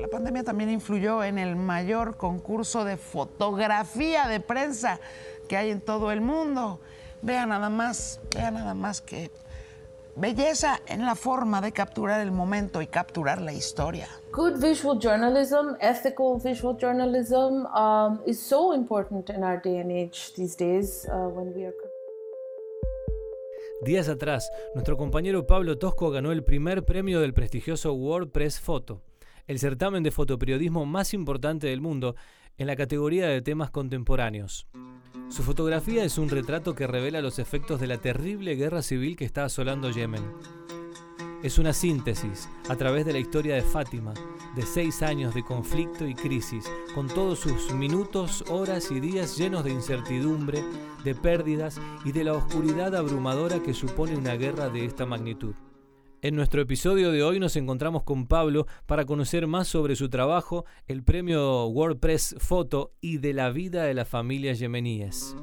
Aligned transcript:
la 0.00 0.08
pandemia 0.08 0.42
también 0.42 0.70
influyó 0.70 1.22
en 1.22 1.38
el 1.38 1.56
mayor 1.56 2.16
concurso 2.16 2.84
de 2.84 2.96
fotografía 2.96 4.28
de 4.28 4.40
prensa 4.40 4.98
que 5.48 5.56
hay 5.56 5.70
en 5.70 5.80
todo 5.80 6.10
el 6.10 6.20
mundo. 6.20 6.80
Vea 7.22 7.44
nada 7.46 7.68
más, 7.68 8.20
vea 8.34 8.50
nada 8.50 8.74
más 8.74 9.00
que 9.00 9.30
belleza 10.16 10.80
en 10.86 11.04
la 11.04 11.14
forma 11.14 11.60
de 11.60 11.72
capturar 11.72 12.20
el 12.20 12.32
momento 12.32 12.80
y 12.82 12.86
capturar 12.86 13.40
la 13.40 13.52
historia. 13.52 14.08
Good 14.32 14.60
visual 14.60 14.98
journalism, 14.98 15.76
ethical 15.80 16.38
visual 16.42 16.76
journalism, 16.78 17.66
um, 17.74 18.20
is 18.26 18.40
so 18.40 18.72
important 18.72 19.28
in 19.30 19.42
our 19.42 19.60
day 19.60 19.78
and 19.80 19.90
age 19.90 20.32
these 20.36 20.56
days 20.56 21.06
uh, 21.10 21.28
when 21.28 21.52
we 21.54 21.64
are. 21.64 21.74
Días 23.82 24.10
atrás, 24.10 24.50
nuestro 24.74 24.98
compañero 24.98 25.46
Pablo 25.46 25.78
Tosco 25.78 26.10
ganó 26.10 26.32
el 26.32 26.44
primer 26.44 26.84
premio 26.84 27.20
del 27.20 27.32
prestigioso 27.32 27.94
World 27.94 28.30
Press 28.30 28.60
Photo, 28.60 29.00
el 29.46 29.58
certamen 29.58 30.02
de 30.02 30.10
fotoperiodismo 30.10 30.86
más 30.86 31.14
importante 31.14 31.68
del 31.68 31.80
mundo 31.80 32.16
en 32.58 32.66
la 32.66 32.76
categoría 32.76 33.26
de 33.28 33.42
temas 33.42 33.70
contemporáneos. 33.70 34.66
Su 35.28 35.42
fotografía 35.42 36.04
es 36.04 36.18
un 36.18 36.28
retrato 36.28 36.74
que 36.74 36.86
revela 36.86 37.22
los 37.22 37.38
efectos 37.38 37.80
de 37.80 37.86
la 37.86 37.98
terrible 37.98 38.54
guerra 38.56 38.82
civil 38.82 39.16
que 39.16 39.24
está 39.24 39.44
asolando 39.44 39.90
Yemen. 39.90 40.24
Es 41.42 41.58
una 41.58 41.72
síntesis, 41.72 42.50
a 42.68 42.76
través 42.76 43.06
de 43.06 43.14
la 43.14 43.18
historia 43.18 43.54
de 43.54 43.62
Fátima, 43.62 44.12
de 44.54 44.62
seis 44.62 45.02
años 45.02 45.34
de 45.34 45.42
conflicto 45.42 46.06
y 46.06 46.14
crisis, 46.14 46.70
con 46.94 47.08
todos 47.08 47.38
sus 47.38 47.72
minutos, 47.72 48.44
horas 48.50 48.90
y 48.90 49.00
días 49.00 49.38
llenos 49.38 49.64
de 49.64 49.70
incertidumbre, 49.70 50.62
de 51.02 51.14
pérdidas 51.14 51.80
y 52.04 52.12
de 52.12 52.24
la 52.24 52.34
oscuridad 52.34 52.94
abrumadora 52.94 53.62
que 53.62 53.72
supone 53.72 54.16
una 54.16 54.34
guerra 54.34 54.68
de 54.68 54.84
esta 54.84 55.06
magnitud. 55.06 55.54
En 56.22 56.36
nuestro 56.36 56.60
episodio 56.60 57.12
de 57.12 57.22
hoy 57.22 57.40
nos 57.40 57.56
encontramos 57.56 58.02
con 58.02 58.26
Pablo 58.26 58.66
para 58.84 59.06
conocer 59.06 59.46
más 59.46 59.68
sobre 59.68 59.96
su 59.96 60.10
trabajo, 60.10 60.66
el 60.86 61.02
premio 61.02 61.64
WordPress 61.68 62.36
Photo 62.38 62.92
y 63.00 63.16
de 63.16 63.32
la 63.32 63.48
vida 63.48 63.84
de 63.84 63.94
las 63.94 64.06
familias 64.06 64.58
yemeníes. 64.58 65.34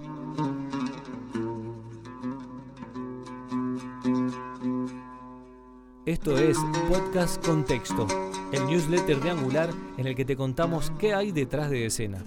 Esto 6.05 6.37
es 6.37 6.55
Podcast 6.87 7.43
Contexto, 7.43 8.05
el 8.53 8.67
newsletter 8.67 9.19
de 9.19 9.31
Angular 9.31 9.71
en 9.97 10.05
el 10.05 10.15
que 10.15 10.25
te 10.25 10.35
contamos 10.35 10.91
qué 10.99 11.15
hay 11.15 11.31
detrás 11.31 11.71
de 11.71 11.87
escena. 11.87 12.23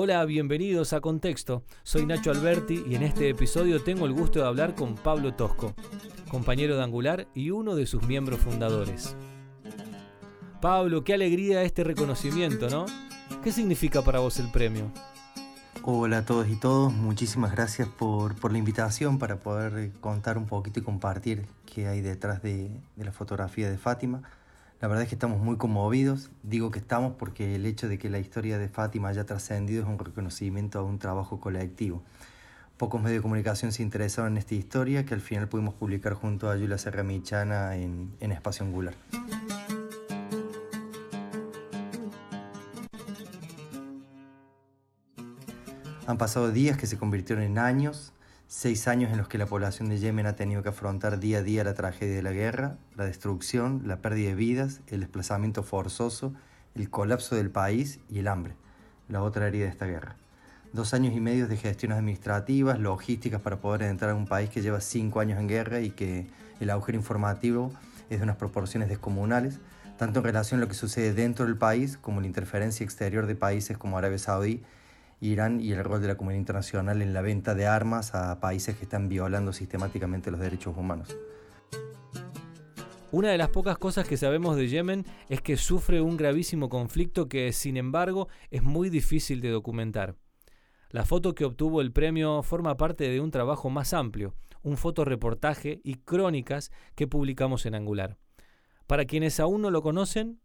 Hola, 0.00 0.24
bienvenidos 0.26 0.92
a 0.92 1.00
Contexto. 1.00 1.64
Soy 1.82 2.06
Nacho 2.06 2.30
Alberti 2.30 2.84
y 2.86 2.94
en 2.94 3.02
este 3.02 3.28
episodio 3.30 3.82
tengo 3.82 4.06
el 4.06 4.12
gusto 4.12 4.38
de 4.38 4.46
hablar 4.46 4.76
con 4.76 4.94
Pablo 4.94 5.34
Tosco, 5.34 5.74
compañero 6.30 6.76
de 6.76 6.84
Angular 6.84 7.26
y 7.34 7.50
uno 7.50 7.74
de 7.74 7.84
sus 7.84 8.04
miembros 8.04 8.38
fundadores. 8.38 9.16
Pablo, 10.60 11.02
qué 11.02 11.14
alegría 11.14 11.64
este 11.64 11.82
reconocimiento, 11.82 12.70
¿no? 12.70 12.86
¿Qué 13.42 13.50
significa 13.50 14.02
para 14.02 14.20
vos 14.20 14.38
el 14.38 14.52
premio? 14.52 14.88
Hola 15.82 16.18
a 16.18 16.24
todos 16.24 16.48
y 16.48 16.54
todos, 16.54 16.92
muchísimas 16.92 17.50
gracias 17.50 17.88
por, 17.88 18.52
la 18.52 18.58
invitación 18.58 19.18
para 19.18 19.40
poder 19.40 19.90
contar 19.98 20.38
un 20.38 20.46
poquito 20.46 20.78
y 20.78 20.84
compartir 20.84 21.46
qué 21.66 21.88
hay 21.88 22.02
detrás 22.02 22.40
de, 22.40 22.70
de 22.94 23.04
la 23.04 23.10
fotografía 23.10 23.68
de 23.68 23.78
Fátima. 23.78 24.22
La 24.80 24.86
verdad 24.86 25.02
es 25.02 25.08
que 25.08 25.16
estamos 25.16 25.40
muy 25.40 25.56
conmovidos. 25.56 26.30
Digo 26.44 26.70
que 26.70 26.78
estamos 26.78 27.14
porque 27.18 27.56
el 27.56 27.66
hecho 27.66 27.88
de 27.88 27.98
que 27.98 28.08
la 28.08 28.20
historia 28.20 28.58
de 28.58 28.68
Fátima 28.68 29.08
haya 29.08 29.26
trascendido 29.26 29.82
es 29.82 29.88
un 29.88 29.98
reconocimiento 29.98 30.78
a 30.78 30.82
un 30.84 31.00
trabajo 31.00 31.40
colectivo. 31.40 32.04
Pocos 32.76 33.02
medios 33.02 33.18
de 33.18 33.22
comunicación 33.22 33.72
se 33.72 33.82
interesaron 33.82 34.32
en 34.32 34.38
esta 34.38 34.54
historia 34.54 35.04
que 35.04 35.14
al 35.14 35.20
final 35.20 35.48
pudimos 35.48 35.74
publicar 35.74 36.14
junto 36.14 36.48
a 36.48 36.56
Yula 36.56 36.78
Serra 36.78 37.02
Michana 37.02 37.74
en, 37.74 38.12
en 38.20 38.30
Espacio 38.30 38.64
Angular. 38.64 38.94
Han 46.06 46.18
pasado 46.18 46.52
días 46.52 46.76
que 46.76 46.86
se 46.86 46.96
convirtieron 46.96 47.44
en 47.44 47.58
años, 47.58 48.12
Seis 48.50 48.88
años 48.88 49.12
en 49.12 49.18
los 49.18 49.28
que 49.28 49.36
la 49.36 49.44
población 49.44 49.90
de 49.90 49.98
Yemen 49.98 50.24
ha 50.24 50.34
tenido 50.34 50.62
que 50.62 50.70
afrontar 50.70 51.20
día 51.20 51.40
a 51.40 51.42
día 51.42 51.64
la 51.64 51.74
tragedia 51.74 52.16
de 52.16 52.22
la 52.22 52.32
guerra, 52.32 52.78
la 52.96 53.04
destrucción, 53.04 53.82
la 53.84 53.98
pérdida 53.98 54.30
de 54.30 54.34
vidas, 54.36 54.80
el 54.86 55.00
desplazamiento 55.00 55.62
forzoso, 55.62 56.32
el 56.74 56.88
colapso 56.88 57.36
del 57.36 57.50
país 57.50 58.00
y 58.08 58.20
el 58.20 58.26
hambre, 58.26 58.54
la 59.10 59.22
otra 59.22 59.48
herida 59.48 59.64
de 59.64 59.70
esta 59.70 59.84
guerra. 59.84 60.16
Dos 60.72 60.94
años 60.94 61.14
y 61.14 61.20
medio 61.20 61.46
de 61.46 61.58
gestiones 61.58 61.98
administrativas, 61.98 62.78
logísticas 62.78 63.42
para 63.42 63.58
poder 63.60 63.82
entrar 63.82 64.12
a 64.12 64.14
un 64.14 64.26
país 64.26 64.48
que 64.48 64.62
lleva 64.62 64.80
cinco 64.80 65.20
años 65.20 65.38
en 65.38 65.46
guerra 65.46 65.80
y 65.80 65.90
que 65.90 66.26
el 66.58 66.70
agujero 66.70 66.96
informativo 66.96 67.70
es 68.08 68.18
de 68.18 68.24
unas 68.24 68.36
proporciones 68.36 68.88
descomunales, 68.88 69.58
tanto 69.98 70.20
en 70.20 70.24
relación 70.24 70.58
a 70.58 70.62
lo 70.62 70.68
que 70.68 70.74
sucede 70.74 71.12
dentro 71.12 71.44
del 71.44 71.58
país 71.58 71.98
como 71.98 72.22
la 72.22 72.26
interferencia 72.26 72.82
exterior 72.82 73.26
de 73.26 73.34
países 73.34 73.76
como 73.76 73.98
Arabia 73.98 74.16
Saudí 74.16 74.62
Irán 75.20 75.60
y 75.60 75.72
el 75.72 75.84
rol 75.84 76.00
de 76.00 76.08
la 76.08 76.16
comunidad 76.16 76.40
internacional 76.40 77.02
en 77.02 77.12
la 77.12 77.22
venta 77.22 77.54
de 77.54 77.66
armas 77.66 78.14
a 78.14 78.40
países 78.40 78.76
que 78.76 78.84
están 78.84 79.08
violando 79.08 79.52
sistemáticamente 79.52 80.30
los 80.30 80.40
derechos 80.40 80.76
humanos. 80.76 81.16
Una 83.10 83.30
de 83.30 83.38
las 83.38 83.48
pocas 83.48 83.78
cosas 83.78 84.06
que 84.06 84.18
sabemos 84.18 84.56
de 84.56 84.68
Yemen 84.68 85.06
es 85.30 85.40
que 85.40 85.56
sufre 85.56 86.02
un 86.02 86.18
gravísimo 86.18 86.68
conflicto 86.68 87.26
que, 87.26 87.52
sin 87.54 87.78
embargo, 87.78 88.28
es 88.50 88.62
muy 88.62 88.90
difícil 88.90 89.40
de 89.40 89.48
documentar. 89.48 90.14
La 90.90 91.06
foto 91.06 91.34
que 91.34 91.46
obtuvo 91.46 91.80
el 91.80 91.92
premio 91.92 92.42
forma 92.42 92.76
parte 92.76 93.08
de 93.08 93.20
un 93.20 93.30
trabajo 93.30 93.70
más 93.70 93.94
amplio, 93.94 94.34
un 94.62 94.76
fotoreportaje 94.76 95.80
y 95.84 95.94
crónicas 95.96 96.70
que 96.94 97.06
publicamos 97.06 97.64
en 97.64 97.74
Angular. 97.74 98.18
Para 98.86 99.06
quienes 99.06 99.40
aún 99.40 99.62
no 99.62 99.70
lo 99.70 99.82
conocen, 99.82 100.40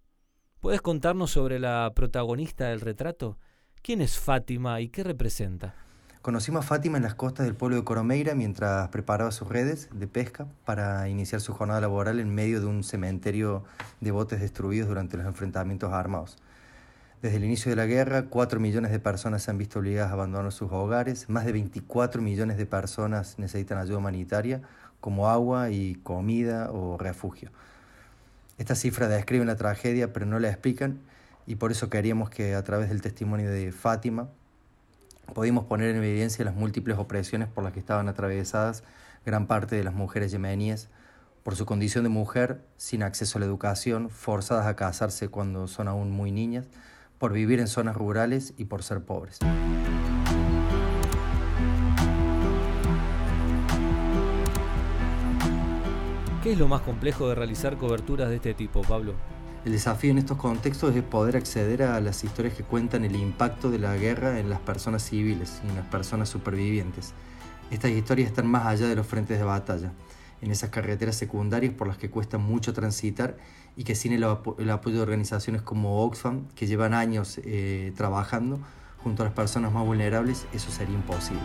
¿puedes 0.61 0.81
contarnos 0.81 1.31
sobre 1.31 1.59
la 1.59 1.91
protagonista 1.93 2.69
del 2.69 2.81
retrato? 2.81 3.37
¿Quién 3.83 3.99
es 3.99 4.17
Fátima 4.17 4.79
y 4.79 4.87
qué 4.87 5.03
representa? 5.03 5.75
Conocimos 6.21 6.63
a 6.63 6.67
Fátima 6.69 6.95
en 6.95 7.03
las 7.03 7.15
costas 7.15 7.45
del 7.45 7.53
pueblo 7.53 7.75
de 7.75 7.83
Coromeira 7.83 8.33
mientras 8.33 8.87
preparaba 8.87 9.29
sus 9.33 9.49
redes 9.49 9.89
de 9.91 10.07
pesca 10.07 10.47
para 10.63 11.09
iniciar 11.09 11.41
su 11.41 11.51
jornada 11.51 11.81
laboral 11.81 12.21
en 12.21 12.33
medio 12.33 12.61
de 12.61 12.67
un 12.67 12.85
cementerio 12.85 13.65
de 13.99 14.11
botes 14.11 14.39
destruidos 14.39 14.87
durante 14.87 15.17
los 15.17 15.25
enfrentamientos 15.25 15.91
armados. 15.91 16.37
Desde 17.21 17.35
el 17.35 17.43
inicio 17.43 17.71
de 17.71 17.75
la 17.75 17.85
guerra, 17.85 18.27
4 18.29 18.57
millones 18.61 18.89
de 18.89 19.01
personas 19.01 19.43
se 19.43 19.51
han 19.51 19.57
visto 19.57 19.79
obligadas 19.79 20.11
a 20.11 20.13
abandonar 20.13 20.53
sus 20.53 20.71
hogares, 20.71 21.29
más 21.29 21.43
de 21.43 21.51
24 21.51 22.21
millones 22.21 22.55
de 22.55 22.65
personas 22.65 23.37
necesitan 23.37 23.79
ayuda 23.79 23.97
humanitaria 23.97 24.61
como 25.01 25.29
agua 25.29 25.71
y 25.71 25.95
comida 25.95 26.71
o 26.71 26.97
refugio. 26.97 27.51
Estas 28.57 28.79
cifras 28.79 29.09
describen 29.09 29.47
la 29.47 29.57
tragedia 29.57 30.13
pero 30.13 30.25
no 30.25 30.39
la 30.39 30.47
explican 30.47 30.99
y 31.45 31.55
por 31.55 31.71
eso 31.71 31.89
queríamos 31.89 32.29
que 32.29 32.55
a 32.55 32.63
través 32.63 32.89
del 32.89 33.01
testimonio 33.01 33.49
de 33.49 33.71
Fátima 33.71 34.29
pudimos 35.33 35.65
poner 35.65 35.89
en 35.89 35.97
evidencia 35.97 36.45
las 36.45 36.55
múltiples 36.55 36.97
opresiones 36.97 37.47
por 37.47 37.63
las 37.63 37.73
que 37.73 37.79
estaban 37.79 38.07
atravesadas 38.07 38.83
gran 39.25 39.47
parte 39.47 39.75
de 39.75 39.83
las 39.83 39.93
mujeres 39.93 40.31
yemeníes 40.31 40.89
por 41.43 41.55
su 41.57 41.65
condición 41.65 42.05
de 42.05 42.09
mujer, 42.09 42.61
sin 42.77 43.03
acceso 43.03 43.37
a 43.37 43.41
la 43.41 43.45
educación, 43.45 44.09
forzadas 44.09 44.65
a 44.65 44.77
casarse 44.77 45.27
cuando 45.27 45.67
son 45.67 45.89
aún 45.89 46.09
muy 46.09 46.31
niñas, 46.31 46.67
por 47.19 47.33
vivir 47.33 47.59
en 47.59 47.67
zonas 47.67 47.95
rurales 47.95 48.53
y 48.57 48.65
por 48.65 48.81
ser 48.81 49.01
pobres. 49.01 49.39
¿Qué 56.41 56.53
es 56.53 56.57
lo 56.57 56.67
más 56.67 56.81
complejo 56.81 57.29
de 57.29 57.35
realizar 57.35 57.77
coberturas 57.77 58.29
de 58.29 58.35
este 58.35 58.53
tipo, 58.53 58.81
Pablo? 58.81 59.15
El 59.65 59.71
desafío 59.71 60.11
en 60.11 60.17
estos 60.17 60.37
contextos 60.37 60.93
es 60.93 61.03
poder 61.03 61.37
acceder 61.37 61.83
a 61.83 62.01
las 62.01 62.25
historias 62.25 62.53
que 62.53 62.63
cuentan 62.63 63.05
el 63.05 63.15
impacto 63.15 63.71
de 63.71 63.79
la 63.79 63.95
guerra 63.95 64.39
en 64.39 64.49
las 64.49 64.59
personas 64.59 65.03
civiles 65.03 65.61
y 65.63 65.69
en 65.69 65.75
las 65.75 65.85
personas 65.85 66.27
supervivientes. 66.27 67.13
Estas 67.71 67.91
historias 67.91 68.27
están 68.27 68.45
más 68.45 68.65
allá 68.65 68.87
de 68.87 68.95
los 68.95 69.07
frentes 69.07 69.39
de 69.39 69.45
batalla, 69.45 69.93
en 70.41 70.51
esas 70.51 70.69
carreteras 70.69 71.15
secundarias 71.15 71.73
por 71.73 71.87
las 71.87 71.97
que 71.97 72.09
cuesta 72.09 72.37
mucho 72.37 72.73
transitar 72.73 73.37
y 73.77 73.85
que 73.85 73.95
sin 73.95 74.11
el, 74.11 74.25
apoyo 74.25 74.97
de 74.97 75.01
organizaciones 75.01 75.61
como 75.61 76.03
Oxfam, 76.03 76.49
que 76.55 76.67
llevan 76.67 76.93
años 76.93 77.39
eh, 77.45 77.93
trabajando 77.95 78.59
junto 79.01 79.23
a 79.23 79.25
las 79.25 79.33
personas 79.33 79.71
más 79.71 79.85
vulnerables, 79.85 80.45
eso 80.53 80.71
sería 80.71 80.95
imposible. 80.95 81.41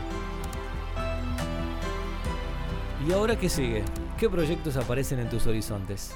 ¿Y 3.07 3.13
ahora 3.13 3.39
qué 3.39 3.49
sigue? 3.49 3.85
¿Qué 4.19 4.29
proyectos 4.29 4.77
aparecen 4.77 5.21
en 5.21 5.31
tus 5.31 5.47
horizontes? 5.47 6.13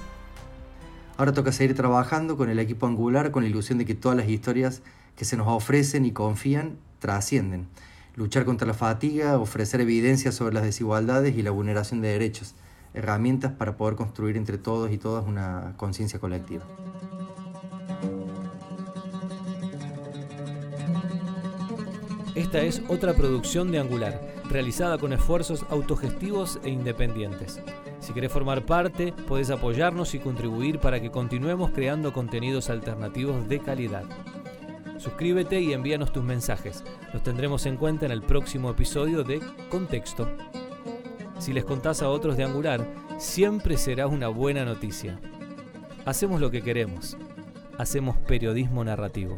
Ahora 1.16 1.32
toca 1.32 1.52
seguir 1.52 1.76
trabajando 1.76 2.36
con 2.36 2.48
el 2.48 2.58
equipo 2.58 2.86
angular 2.86 3.30
con 3.30 3.42
la 3.42 3.48
ilusión 3.48 3.78
de 3.78 3.84
que 3.84 3.94
todas 3.94 4.16
las 4.16 4.28
historias 4.28 4.82
que 5.16 5.24
se 5.24 5.36
nos 5.36 5.46
ofrecen 5.48 6.04
y 6.04 6.12
confían 6.12 6.78
trascienden. 6.98 7.68
Luchar 8.16 8.44
contra 8.44 8.66
la 8.66 8.74
fatiga, 8.74 9.38
ofrecer 9.38 9.80
evidencia 9.80 10.32
sobre 10.32 10.54
las 10.54 10.64
desigualdades 10.64 11.36
y 11.36 11.42
la 11.42 11.50
vulneración 11.50 12.00
de 12.00 12.08
derechos, 12.08 12.54
herramientas 12.94 13.52
para 13.52 13.76
poder 13.76 13.94
construir 13.96 14.36
entre 14.36 14.58
todos 14.58 14.90
y 14.90 14.98
todas 14.98 15.26
una 15.26 15.74
conciencia 15.76 16.18
colectiva. 16.18 16.64
Esta 22.34 22.62
es 22.62 22.82
otra 22.88 23.12
producción 23.12 23.70
de 23.70 23.78
Angular, 23.78 24.18
realizada 24.48 24.96
con 24.96 25.12
esfuerzos 25.12 25.66
autogestivos 25.68 26.58
e 26.64 26.70
independientes. 26.70 27.60
Si 28.02 28.12
querés 28.12 28.32
formar 28.32 28.66
parte, 28.66 29.12
podés 29.12 29.50
apoyarnos 29.50 30.12
y 30.14 30.18
contribuir 30.18 30.80
para 30.80 31.00
que 31.00 31.12
continuemos 31.12 31.70
creando 31.70 32.12
contenidos 32.12 32.68
alternativos 32.68 33.48
de 33.48 33.60
calidad. 33.60 34.02
Suscríbete 34.98 35.60
y 35.60 35.72
envíanos 35.72 36.12
tus 36.12 36.24
mensajes. 36.24 36.82
Los 37.12 37.22
tendremos 37.22 37.64
en 37.64 37.76
cuenta 37.76 38.04
en 38.04 38.10
el 38.10 38.20
próximo 38.20 38.70
episodio 38.70 39.22
de 39.22 39.40
Contexto. 39.70 40.28
Si 41.38 41.52
les 41.52 41.64
contás 41.64 42.02
a 42.02 42.08
otros 42.08 42.36
de 42.36 42.42
Angular, 42.42 42.84
siempre 43.18 43.76
será 43.76 44.08
una 44.08 44.26
buena 44.26 44.64
noticia. 44.64 45.20
Hacemos 46.04 46.40
lo 46.40 46.50
que 46.50 46.60
queremos. 46.60 47.16
Hacemos 47.78 48.16
periodismo 48.16 48.82
narrativo. 48.82 49.36